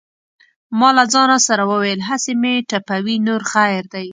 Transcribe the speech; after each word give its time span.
ما 0.79 0.89
له 0.97 1.03
ځانه 1.13 1.37
سره 1.47 1.63
وویل: 1.71 1.99
هسې 2.09 2.33
مې 2.41 2.53
ټپوي 2.69 3.15
نور 3.27 3.41
خیر 3.51 3.83
دی. 3.93 4.07